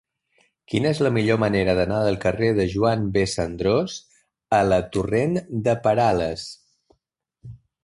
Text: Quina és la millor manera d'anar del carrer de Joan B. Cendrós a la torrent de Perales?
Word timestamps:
Quina 0.71 0.93
és 0.95 1.01
la 1.07 1.11
millor 1.17 1.37
manera 1.43 1.75
d'anar 1.79 1.99
del 2.07 2.17
carrer 2.23 2.49
de 2.61 2.65
Joan 2.71 3.05
B. 3.19 3.23
Cendrós 3.35 3.99
a 4.61 4.65
la 4.73 4.81
torrent 4.97 5.39
de 5.69 5.79
Perales? 5.87 6.49